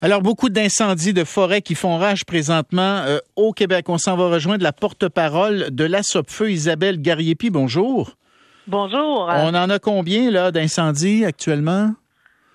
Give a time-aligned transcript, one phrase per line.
[0.00, 3.88] Alors, beaucoup d'incendies de forêt qui font rage présentement euh, au Québec.
[3.88, 7.50] On s'en va rejoindre la porte-parole de la Feu, Isabelle Gariepi.
[7.50, 8.12] Bonjour.
[8.68, 9.28] Bonjour.
[9.28, 11.94] On en a combien là d'incendies actuellement?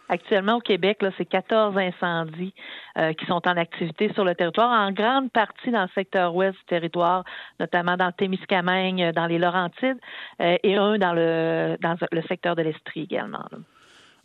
[0.08, 2.54] Actuellement, au Québec, là, c'est 14 incendies
[2.98, 6.54] euh, qui sont en activité sur le territoire, en grande partie dans le secteur ouest
[6.54, 7.26] du territoire,
[7.60, 10.00] notamment dans le Témiscamingue, dans les Laurentides,
[10.40, 13.44] euh, et un dans le dans le secteur de l'Estrie également.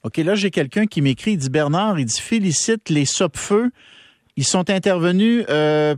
[0.09, 3.71] OK, là, j'ai quelqu'un qui m'écrit, il dit Bernard, il dit félicite les Sopfeux.
[4.39, 5.95] Ils sont intervenus euh,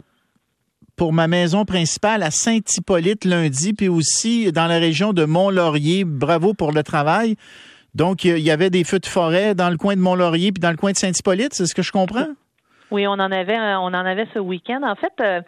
[0.97, 6.03] pour ma maison principale à Saint-Hippolyte lundi, puis aussi dans la région de Mont-Laurier.
[6.05, 7.37] Bravo pour le travail.
[7.95, 10.73] Donc, il y avait des feux de forêt dans le coin de Mont-Laurier puis dans
[10.73, 12.27] le coin de Saint-Hippolyte, c'est ce que je comprends?
[12.91, 14.81] Oui, on en avait, on en avait ce week-end.
[14.83, 15.41] En fait, euh,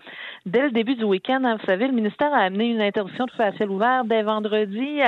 [0.46, 3.30] dès le début du week-end, hein, vous savez, le ministère a amené une interdiction de
[3.30, 5.00] feu à ciel ouvert dès vendredi,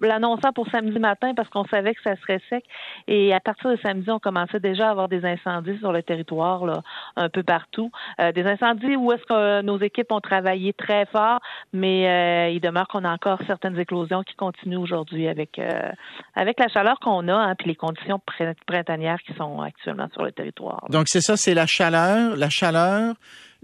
[0.00, 2.64] l'annonçant pour samedi matin parce qu'on savait que ça serait sec.
[3.08, 6.64] Et à partir de samedi, on commençait déjà à avoir des incendies sur le territoire,
[6.64, 6.82] là,
[7.16, 7.90] un peu partout.
[8.20, 11.40] Euh, des incendies où est-ce que nos équipes ont travaillé très fort,
[11.72, 15.90] mais euh, il demeure qu'on a encore certaines éclosions qui continuent aujourd'hui avec euh,
[16.34, 18.20] avec la chaleur qu'on a, hein, les conditions
[18.66, 20.86] printanières qui sont actuellement sur le territoire.
[20.90, 23.14] Donc c'est ça, c'est la chaleur, la chaleur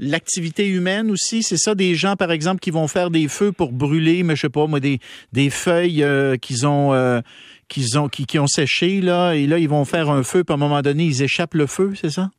[0.01, 3.71] l'activité humaine aussi, c'est ça des gens par exemple qui vont faire des feux pour
[3.71, 4.99] brûler, mais je sais pas moi des
[5.33, 7.21] des feuilles euh, qu'ils ont euh,
[7.69, 10.57] qu'ils ont qui, ont séché là et là ils vont faire un feu puis à
[10.57, 12.31] un moment donné ils échappent le feu, c'est ça?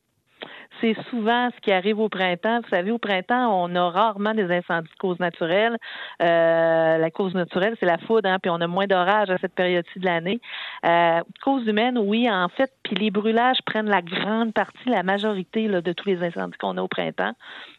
[0.82, 2.62] C'est souvent ce qui arrive au printemps.
[2.62, 5.78] Vous savez, au printemps, on a rarement des incendies de cause naturelle.
[6.22, 9.54] Euh, la cause naturelle, c'est la foudre, hein, puis on a moins d'orage à cette
[9.54, 10.42] période-ci de l'année.
[10.86, 15.68] Euh, cause humaine, oui, en fait, puis les brûlages prennent la grande partie, la majorité
[15.68, 17.34] de tous les incendies qu'on a au printemps.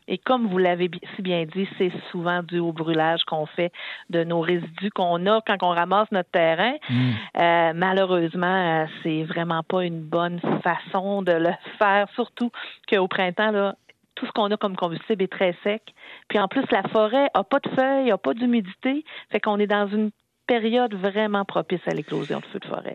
[0.09, 3.73] Et comme vous l'avez si bien dit, c'est souvent dû au brûlage qu'on fait
[4.11, 6.75] de nos résidus qu'on a quand on ramasse notre terrain.
[6.89, 7.11] Mm.
[7.39, 8.47] Euh, malheureusement,
[8.83, 12.51] euh, c'est vraiment pas une bonne façon de le faire, surtout
[12.89, 13.77] qu'au printemps, là,
[14.15, 15.83] tout ce qu'on a comme combustible est très sec.
[16.29, 19.67] Puis en plus, la forêt a pas de feuilles, a pas d'humidité, fait qu'on est
[19.67, 20.11] dans une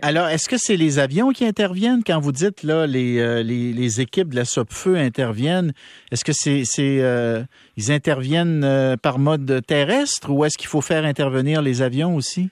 [0.02, 2.04] Alors, est-ce que c'est les avions qui interviennent?
[2.06, 5.74] Quand vous dites là les, euh, équipes de la SOP-Feu interviennent?
[6.12, 7.44] Est-ce que c'est, c'est euh,
[7.76, 12.50] ils interviennent euh, par mode terrestre ou est-ce qu'il faut faire intervenir les avions aussi?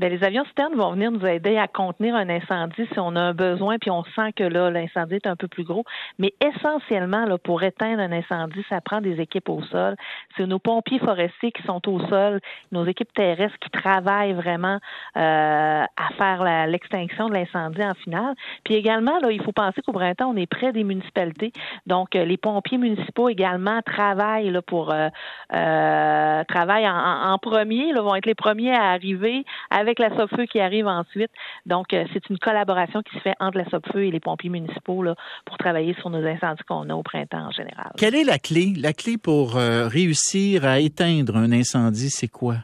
[0.00, 3.20] Bien, les avions citernes vont venir nous aider à contenir un incendie si on a
[3.20, 5.84] un besoin, puis on sent que là, l'incendie est un peu plus gros.
[6.18, 9.96] Mais essentiellement, là, pour éteindre un incendie, ça prend des équipes au sol.
[10.38, 12.40] C'est nos pompiers forestiers qui sont au sol,
[12.72, 14.78] nos équipes terrestres qui travaillent vraiment
[15.18, 18.34] euh, à faire l'extinction de l'incendie en finale.
[18.64, 21.52] Puis également, là, il faut penser qu'au printemps, on est près des municipalités.
[21.86, 25.10] Donc, euh, les pompiers municipaux également travaillent là, pour euh,
[25.54, 30.46] euh travaillent en, en, premier, là, vont être les premiers à arriver avec la SOPFEU
[30.46, 31.30] qui arrive ensuite.
[31.66, 35.04] Donc, euh, c'est une collaboration qui se fait entre la SOPFEU et les pompiers municipaux
[35.44, 37.92] pour travailler sur nos incendies qu'on a au printemps en général.
[37.96, 38.74] Quelle est la clé?
[38.76, 42.56] La clé pour euh, réussir à éteindre un incendie, c'est quoi?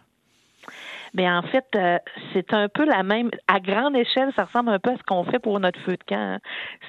[1.15, 1.99] Mais en fait, euh,
[2.33, 3.31] c'est un peu la même.
[3.49, 6.05] À grande échelle, ça ressemble un peu à ce qu'on fait pour notre feu de
[6.07, 6.17] camp.
[6.17, 6.39] Hein.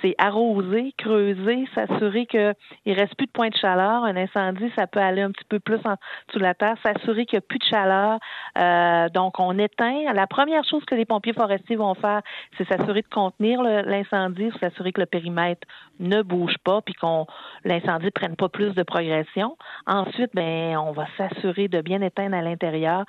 [0.01, 2.53] C'est arroser, creuser, s'assurer qu'il
[2.85, 4.03] ne reste plus de points de chaleur.
[4.03, 5.95] Un incendie, ça peut aller un petit peu plus en
[6.33, 8.19] de la terre, s'assurer qu'il n'y a plus de chaleur.
[8.57, 10.13] Euh, donc, on éteint.
[10.13, 12.21] La première chose que les pompiers forestiers vont faire,
[12.57, 15.67] c'est s'assurer de contenir l'incendie, s'assurer que le périmètre
[15.99, 17.25] ne bouge pas, puis qu'on
[17.63, 19.57] l'incendie ne prenne pas plus de progression.
[19.87, 23.05] Ensuite, ben, on va s'assurer de bien éteindre à l'intérieur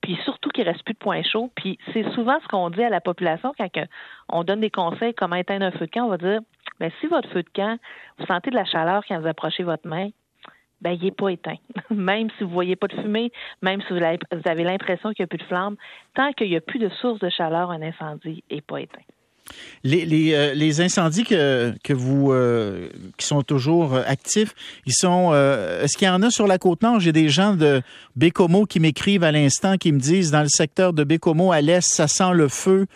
[0.00, 1.50] puis surtout qu'il reste plus de points chauds.
[1.54, 3.68] Puis c'est souvent ce qu'on dit à la population quand
[4.28, 6.06] on donne des conseils comment éteindre un feu de camp.
[6.06, 6.40] On va dire,
[6.78, 7.78] ben si votre feu de camp,
[8.18, 10.08] vous sentez de la chaleur quand vous approchez votre main,
[10.80, 11.58] ben il n'est pas éteint.
[11.90, 13.30] même si vous voyez pas de fumée,
[13.62, 14.00] même si vous
[14.44, 15.76] avez l'impression qu'il n'y a plus de flamme,
[16.14, 19.02] tant qu'il n'y a plus de source de chaleur, un incendie n'est pas éteint.
[19.86, 24.54] Euh, les, incendies que, que vous euh, qui sont toujours euh, actifs,
[24.86, 27.00] ils sont est-ce qu'il y en a sur la côte nord?
[27.00, 27.82] J'ai des gens de
[28.16, 31.86] Bécomo qui m'écrivent à l'instant qui me disent dans le secteur de Bécomo à l'est,
[31.86, 32.86] ça sent le feu.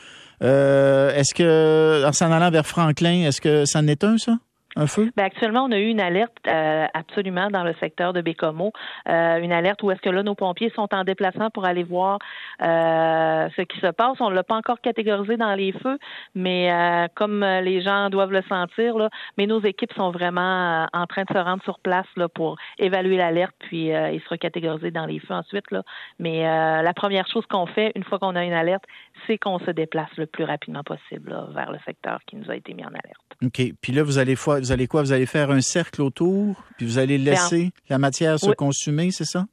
[0.40, 4.38] est-ce que en s'en allant vers Franklin, est-ce que ça en est un ça?
[4.76, 8.72] Ben, actuellement, on a eu une alerte euh, absolument dans le secteur de Bécomo,
[9.08, 12.18] euh, une alerte où est-ce que là, nos pompiers sont en déplacement pour aller voir
[12.62, 14.20] euh, ce qui se passe.
[14.20, 15.98] On ne l'a pas encore catégorisé dans les feux,
[16.34, 16.70] mais
[17.14, 21.32] comme les gens doivent le sentir, là, mais nos équipes sont vraiment en train de
[21.32, 25.34] se rendre sur place là, pour évaluer l'alerte, puis il sera catégorisé dans les feux
[25.34, 25.70] ensuite.
[25.70, 25.82] Là.
[26.18, 28.84] Mais la première chose qu'on fait, une fois qu'on a une alerte,
[29.26, 32.74] c'est qu'on se déplace le plus rapidement possible vers le secteur qui nous a été
[32.74, 33.24] mis en alerte.
[33.42, 33.62] OK.
[33.80, 35.02] Puis là, vous allez, vous allez quoi?
[35.02, 39.26] Vous allez faire un cercle autour, puis vous allez laisser la matière se consumer, c'est
[39.26, 39.46] ça?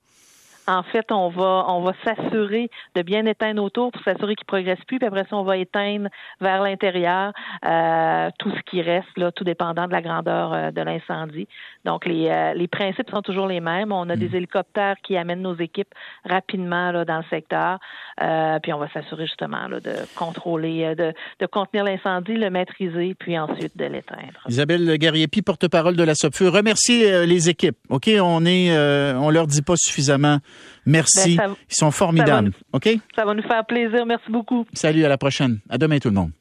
[0.67, 4.59] En fait, on va on va s'assurer de bien éteindre autour pour s'assurer qu'il ne
[4.59, 4.99] progresse plus.
[4.99, 6.09] Puis après ça, on va éteindre
[6.39, 7.33] vers l'intérieur
[7.65, 11.47] euh, tout ce qui reste, là, tout dépendant de la grandeur euh, de l'incendie.
[11.85, 13.91] Donc, les, euh, les principes sont toujours les mêmes.
[13.91, 14.35] On a des mm.
[14.35, 15.93] hélicoptères qui amènent nos équipes
[16.25, 17.79] rapidement là, dans le secteur.
[18.61, 23.37] puis on va s'assurer justement là, de contrôler, de, de contenir l'incendie, le maîtriser, puis
[23.37, 24.41] ensuite de l'éteindre.
[24.47, 26.49] Isabelle Gariepi, porte-parole de la SOPFEU.
[26.49, 27.77] Remerciez les équipes.
[27.89, 28.09] OK?
[28.21, 28.71] On est
[29.15, 30.37] on leur dit pas suffisamment
[30.85, 31.37] Merci.
[31.37, 32.51] Ben, Ils sont formidables.
[32.73, 32.89] OK?
[33.15, 34.05] Ça va nous faire plaisir.
[34.05, 34.65] Merci beaucoup.
[34.73, 35.59] Salut, à la prochaine.
[35.69, 36.31] À demain, tout le monde.